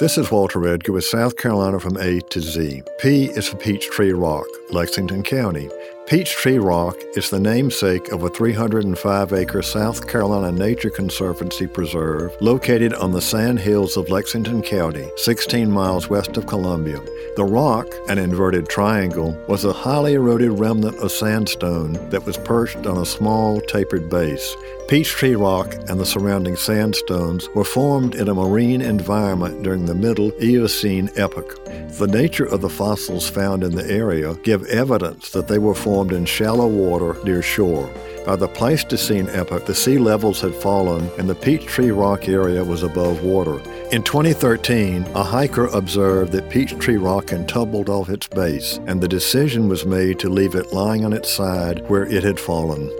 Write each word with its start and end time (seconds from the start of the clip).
This 0.00 0.16
is 0.16 0.30
Walter 0.30 0.66
Edgar 0.66 0.92
with 0.92 1.04
South 1.04 1.36
Carolina 1.36 1.78
from 1.78 1.98
A 1.98 2.22
to 2.22 2.40
Z. 2.40 2.82
P 3.00 3.26
is 3.26 3.48
for 3.48 3.58
Peachtree 3.58 4.12
Rock, 4.12 4.46
Lexington 4.70 5.22
County. 5.22 5.68
Peachtree 6.06 6.56
Rock 6.56 6.96
is 7.16 7.28
the 7.28 7.38
namesake 7.38 8.10
of 8.10 8.22
a 8.22 8.30
305 8.30 9.34
acre 9.34 9.60
South 9.60 10.08
Carolina 10.08 10.52
Nature 10.52 10.88
Conservancy 10.88 11.66
preserve 11.66 12.34
located 12.40 12.94
on 12.94 13.12
the 13.12 13.20
sand 13.20 13.58
hills 13.58 13.98
of 13.98 14.08
Lexington 14.08 14.62
County, 14.62 15.06
16 15.16 15.70
miles 15.70 16.08
west 16.08 16.38
of 16.38 16.46
Columbia. 16.46 17.02
The 17.36 17.44
rock, 17.44 17.86
an 18.08 18.18
inverted 18.18 18.68
triangle, 18.68 19.38
was 19.46 19.64
a 19.64 19.72
highly 19.72 20.14
eroded 20.14 20.58
remnant 20.58 20.96
of 20.98 21.12
sandstone 21.12 21.92
that 22.10 22.26
was 22.26 22.36
perched 22.36 22.86
on 22.86 22.98
a 22.98 23.06
small 23.06 23.60
tapered 23.60 24.10
base. 24.10 24.56
Peachtree 24.88 25.36
Rock 25.36 25.72
and 25.88 26.00
the 26.00 26.04
surrounding 26.04 26.56
sandstones 26.56 27.48
were 27.54 27.64
formed 27.64 28.16
in 28.16 28.28
a 28.28 28.34
marine 28.34 28.82
environment 28.82 29.62
during 29.62 29.86
the 29.86 29.94
Middle 29.94 30.32
Eocene 30.42 31.08
epoch. 31.16 31.64
The 31.98 32.08
nature 32.08 32.46
of 32.46 32.62
the 32.62 32.68
fossils 32.68 33.30
found 33.30 33.62
in 33.62 33.76
the 33.76 33.88
area 33.88 34.34
give 34.42 34.64
evidence 34.64 35.30
that 35.30 35.46
they 35.46 35.58
were 35.58 35.74
formed 35.74 36.12
in 36.12 36.24
shallow 36.24 36.66
water 36.66 37.16
near 37.22 37.42
shore. 37.42 37.88
By 38.24 38.36
the 38.36 38.48
Pleistocene 38.48 39.28
epoch, 39.30 39.64
the 39.64 39.74
sea 39.74 39.98
levels 39.98 40.40
had 40.40 40.54
fallen 40.54 41.10
and 41.18 41.28
the 41.28 41.34
Peachtree 41.34 41.90
Rock 41.90 42.28
area 42.28 42.62
was 42.62 42.82
above 42.82 43.22
water. 43.22 43.60
In 43.92 44.02
2013, 44.02 45.06
a 45.14 45.22
hiker 45.22 45.66
observed 45.68 46.32
that 46.32 46.50
Peachtree 46.50 46.98
Rock 46.98 47.30
had 47.30 47.48
tumbled 47.48 47.88
off 47.88 48.10
its 48.10 48.26
base, 48.28 48.78
and 48.86 49.00
the 49.00 49.08
decision 49.08 49.68
was 49.68 49.86
made 49.86 50.18
to 50.18 50.28
leave 50.28 50.54
it 50.54 50.72
lying 50.72 51.04
on 51.04 51.12
its 51.12 51.30
side 51.30 51.88
where 51.88 52.04
it 52.04 52.22
had 52.22 52.38
fallen. 52.38 52.90